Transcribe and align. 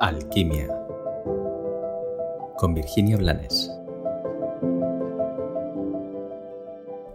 Alquimia 0.00 0.68
con 2.56 2.72
Virginia 2.72 3.16
Blanes. 3.16 3.68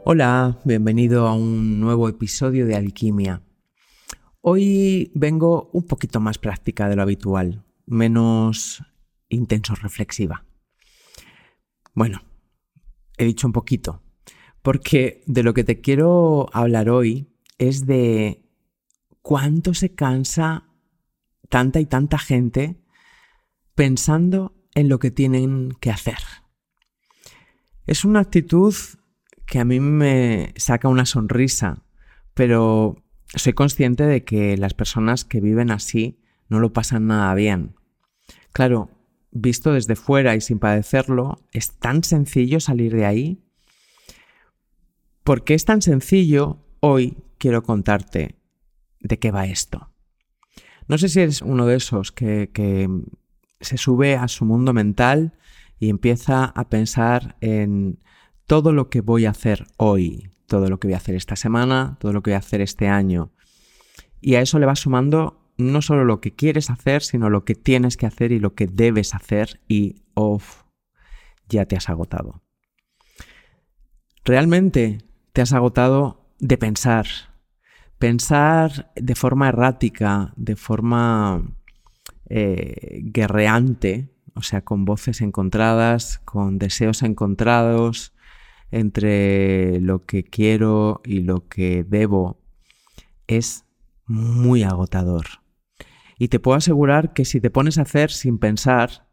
Hola, 0.03 0.59
bienvenido 0.65 1.27
a 1.27 1.33
un 1.33 1.79
nuevo 1.79 2.09
episodio 2.09 2.65
de 2.65 2.75
Alquimia. 2.75 3.41
Hoy 4.41 5.13
vengo 5.15 5.69
un 5.71 5.83
poquito 5.83 6.19
más 6.19 6.37
práctica 6.37 6.89
de 6.89 6.97
lo 6.97 7.03
habitual, 7.03 7.63
menos 7.85 8.83
intenso 9.29 9.75
reflexiva. 9.75 10.43
Bueno, 11.93 12.21
he 13.17 13.23
dicho 13.23 13.47
un 13.47 13.53
poquito, 13.53 14.01
porque 14.61 15.23
de 15.25 15.43
lo 15.43 15.53
que 15.53 15.63
te 15.63 15.79
quiero 15.79 16.49
hablar 16.51 16.89
hoy 16.89 17.33
es 17.57 17.85
de 17.85 18.43
cuánto 19.21 19.73
se 19.73 19.95
cansa 19.95 20.72
tanta 21.53 21.79
y 21.79 21.85
tanta 21.85 22.17
gente 22.17 22.81
pensando 23.75 24.55
en 24.73 24.89
lo 24.89 24.97
que 24.97 25.11
tienen 25.11 25.73
que 25.79 25.91
hacer. 25.91 26.17
Es 27.85 28.05
una 28.05 28.21
actitud 28.21 28.73
que 29.45 29.59
a 29.59 29.63
mí 29.63 29.79
me 29.79 30.51
saca 30.57 30.87
una 30.87 31.05
sonrisa, 31.05 31.83
pero 32.33 32.95
soy 33.35 33.53
consciente 33.53 34.03
de 34.03 34.23
que 34.23 34.57
las 34.57 34.73
personas 34.73 35.25
que 35.25 35.41
viven 35.41 35.69
así 35.69 36.19
no 36.49 36.59
lo 36.59 36.73
pasan 36.73 37.05
nada 37.05 37.31
bien. 37.35 37.75
Claro, 38.51 38.89
visto 39.29 39.73
desde 39.73 39.95
fuera 39.95 40.35
y 40.35 40.41
sin 40.41 40.57
padecerlo, 40.57 41.37
es 41.51 41.77
tan 41.77 42.03
sencillo 42.03 42.61
salir 42.61 42.95
de 42.95 43.05
ahí. 43.05 43.43
¿Por 45.23 45.43
qué 45.43 45.53
es 45.53 45.65
tan 45.65 45.83
sencillo? 45.83 46.65
Hoy 46.79 47.15
quiero 47.37 47.61
contarte 47.61 48.39
de 49.01 49.19
qué 49.19 49.29
va 49.29 49.45
esto. 49.45 49.92
No 50.87 50.97
sé 50.97 51.09
si 51.09 51.21
eres 51.21 51.41
uno 51.41 51.65
de 51.65 51.75
esos 51.75 52.11
que, 52.11 52.49
que 52.53 52.89
se 53.61 53.77
sube 53.77 54.15
a 54.15 54.27
su 54.27 54.45
mundo 54.45 54.73
mental 54.73 55.33
y 55.79 55.89
empieza 55.89 56.45
a 56.45 56.69
pensar 56.69 57.35
en 57.41 57.99
todo 58.45 58.73
lo 58.73 58.89
que 58.89 59.01
voy 59.01 59.25
a 59.25 59.31
hacer 59.31 59.65
hoy, 59.77 60.29
todo 60.47 60.69
lo 60.69 60.79
que 60.79 60.87
voy 60.87 60.93
a 60.93 60.97
hacer 60.97 61.15
esta 61.15 61.35
semana, 61.35 61.97
todo 61.99 62.13
lo 62.13 62.21
que 62.21 62.31
voy 62.31 62.35
a 62.35 62.39
hacer 62.39 62.61
este 62.61 62.87
año. 62.87 63.31
Y 64.21 64.35
a 64.35 64.41
eso 64.41 64.59
le 64.59 64.65
va 64.65 64.75
sumando 64.75 65.43
no 65.57 65.81
solo 65.81 66.05
lo 66.05 66.19
que 66.21 66.33
quieres 66.33 66.69
hacer, 66.69 67.03
sino 67.03 67.29
lo 67.29 67.45
que 67.45 67.55
tienes 67.55 67.97
que 67.97 68.05
hacer 68.05 68.31
y 68.31 68.39
lo 68.39 68.53
que 68.55 68.67
debes 68.67 69.13
hacer 69.13 69.61
y, 69.67 70.03
off, 70.13 70.63
ya 71.47 71.65
te 71.65 71.75
has 71.75 71.89
agotado. 71.89 72.41
Realmente 74.23 74.99
te 75.33 75.41
has 75.41 75.53
agotado 75.53 76.25
de 76.39 76.57
pensar, 76.57 77.05
pensar 78.03 78.91
de 78.97 79.15
forma 79.15 79.47
errática, 79.47 80.33
de 80.35 80.57
forma 80.57 81.41
eh, 82.27 82.99
guerreante, 83.01 84.09
o 84.35 84.41
sea, 84.41 84.59
con 84.59 84.83
voces 84.83 85.21
encontradas, 85.21 86.19
con 86.25 86.59
deseos 86.59 87.01
encontrados 87.01 88.13
entre 88.71 89.79
lo 89.79 90.05
que 90.05 90.25
quiero 90.25 90.99
y 91.05 91.21
lo 91.21 91.47
que 91.47 91.85
debo, 91.85 92.41
es 93.27 93.63
muy 94.05 94.63
agotador. 94.63 95.25
Y 96.19 96.27
te 96.27 96.41
puedo 96.41 96.57
asegurar 96.57 97.13
que 97.13 97.23
si 97.23 97.39
te 97.39 97.51
pones 97.51 97.77
a 97.77 97.83
hacer 97.83 98.11
sin 98.11 98.37
pensar, 98.37 99.07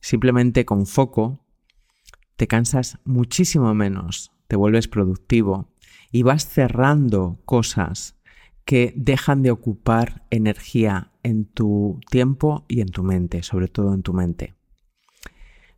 simplemente 0.00 0.64
con 0.64 0.86
foco, 0.86 1.46
te 2.34 2.48
cansas 2.48 2.98
muchísimo 3.04 3.72
menos, 3.74 4.32
te 4.48 4.56
vuelves 4.56 4.88
productivo 4.88 5.70
y 6.12 6.22
vas 6.22 6.46
cerrando 6.48 7.38
cosas 7.44 8.16
que 8.64 8.92
dejan 8.96 9.42
de 9.42 9.50
ocupar 9.50 10.26
energía 10.30 11.12
en 11.22 11.44
tu 11.44 12.00
tiempo 12.10 12.64
y 12.68 12.80
en 12.80 12.88
tu 12.88 13.02
mente, 13.02 13.42
sobre 13.42 13.68
todo 13.68 13.94
en 13.94 14.02
tu 14.02 14.12
mente. 14.12 14.54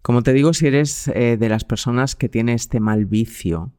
Como 0.02 0.22
te 0.22 0.32
digo, 0.32 0.54
si 0.54 0.66
eres 0.66 1.08
eh, 1.08 1.36
de 1.36 1.48
las 1.48 1.64
personas 1.64 2.16
que 2.16 2.28
tiene 2.28 2.54
este 2.54 2.80
mal 2.80 3.04
vicio 3.04 3.72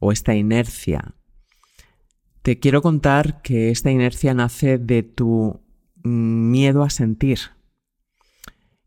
o 0.00 0.10
esta 0.10 0.34
inercia, 0.34 1.14
te 2.42 2.58
quiero 2.58 2.82
contar 2.82 3.40
que 3.42 3.70
esta 3.70 3.90
inercia 3.90 4.34
nace 4.34 4.78
de 4.78 5.02
tu 5.02 5.60
miedo 6.02 6.82
a 6.82 6.90
sentir 6.90 7.38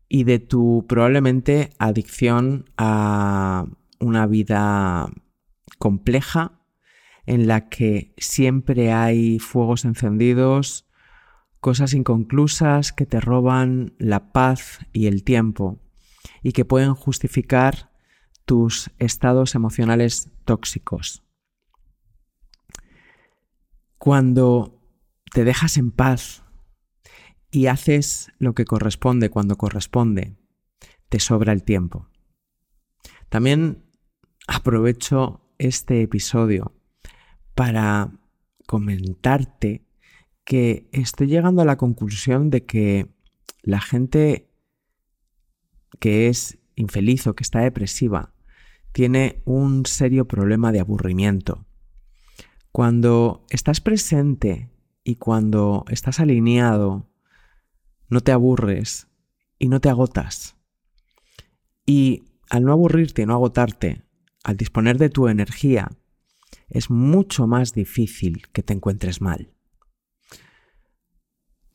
y 0.08 0.24
de 0.24 0.40
tu 0.40 0.84
probablemente 0.88 1.70
adicción 1.78 2.66
a 2.76 3.66
una 4.00 4.26
vida 4.26 5.10
compleja 5.78 6.63
en 7.26 7.46
la 7.46 7.68
que 7.68 8.14
siempre 8.18 8.92
hay 8.92 9.38
fuegos 9.38 9.84
encendidos, 9.84 10.86
cosas 11.60 11.94
inconclusas 11.94 12.92
que 12.92 13.06
te 13.06 13.20
roban 13.20 13.94
la 13.98 14.32
paz 14.32 14.80
y 14.92 15.06
el 15.06 15.24
tiempo 15.24 15.80
y 16.42 16.52
que 16.52 16.64
pueden 16.64 16.94
justificar 16.94 17.90
tus 18.44 18.90
estados 18.98 19.54
emocionales 19.54 20.30
tóxicos. 20.44 21.22
Cuando 23.96 24.82
te 25.32 25.44
dejas 25.44 25.78
en 25.78 25.90
paz 25.90 26.44
y 27.50 27.66
haces 27.66 28.30
lo 28.38 28.54
que 28.54 28.66
corresponde 28.66 29.30
cuando 29.30 29.56
corresponde, 29.56 30.36
te 31.08 31.20
sobra 31.20 31.52
el 31.52 31.62
tiempo. 31.62 32.10
También 33.30 33.86
aprovecho 34.46 35.40
este 35.58 36.02
episodio 36.02 36.73
para 37.54 38.12
comentarte 38.66 39.84
que 40.44 40.88
estoy 40.92 41.28
llegando 41.28 41.62
a 41.62 41.64
la 41.64 41.76
conclusión 41.76 42.50
de 42.50 42.64
que 42.64 43.08
la 43.62 43.80
gente 43.80 44.50
que 45.98 46.28
es 46.28 46.58
infeliz 46.76 47.26
o 47.26 47.34
que 47.34 47.42
está 47.42 47.60
depresiva 47.60 48.34
tiene 48.92 49.42
un 49.44 49.86
serio 49.86 50.26
problema 50.26 50.70
de 50.70 50.80
aburrimiento. 50.80 51.66
Cuando 52.72 53.44
estás 53.50 53.80
presente 53.80 54.70
y 55.02 55.16
cuando 55.16 55.84
estás 55.88 56.20
alineado, 56.20 57.08
no 58.08 58.20
te 58.20 58.32
aburres 58.32 59.08
y 59.58 59.68
no 59.68 59.80
te 59.80 59.88
agotas. 59.88 60.56
Y 61.86 62.24
al 62.50 62.64
no 62.64 62.72
aburrirte 62.72 63.26
no 63.26 63.34
agotarte, 63.34 64.02
al 64.42 64.56
disponer 64.56 64.98
de 64.98 65.08
tu 65.08 65.28
energía, 65.28 65.90
es 66.68 66.90
mucho 66.90 67.46
más 67.46 67.72
difícil 67.72 68.48
que 68.52 68.62
te 68.62 68.72
encuentres 68.72 69.20
mal. 69.20 69.52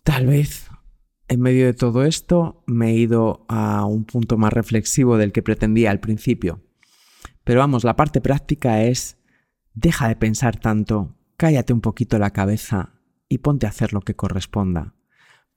Tal 0.03 0.27
vez 0.27 0.69
en 1.27 1.41
medio 1.41 1.67
de 1.67 1.73
todo 1.73 2.03
esto 2.03 2.63
me 2.65 2.89
he 2.89 2.95
ido 2.95 3.45
a 3.47 3.85
un 3.85 4.03
punto 4.05 4.37
más 4.37 4.51
reflexivo 4.51 5.17
del 5.17 5.31
que 5.31 5.43
pretendía 5.43 5.91
al 5.91 5.99
principio. 5.99 6.63
Pero 7.43 7.59
vamos, 7.59 7.83
la 7.83 7.95
parte 7.95 8.19
práctica 8.19 8.83
es 8.83 9.17
deja 9.73 10.07
de 10.07 10.15
pensar 10.15 10.59
tanto, 10.59 11.15
cállate 11.37 11.73
un 11.73 11.81
poquito 11.81 12.17
la 12.17 12.31
cabeza 12.31 12.99
y 13.29 13.37
ponte 13.39 13.67
a 13.67 13.69
hacer 13.69 13.93
lo 13.93 14.01
que 14.01 14.15
corresponda 14.15 14.95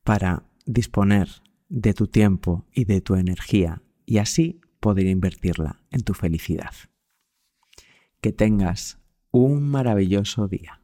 para 0.04 0.44
disponer 0.66 1.28
de 1.68 1.94
tu 1.94 2.06
tiempo 2.06 2.66
y 2.72 2.84
de 2.84 3.00
tu 3.00 3.14
energía 3.14 3.82
y 4.04 4.18
así 4.18 4.60
poder 4.78 5.06
invertirla 5.06 5.82
en 5.90 6.02
tu 6.02 6.12
felicidad. 6.12 6.72
Que 8.20 8.32
tengas 8.32 9.01
un 9.32 9.62
maravilloso 9.68 10.46
día. 10.46 10.81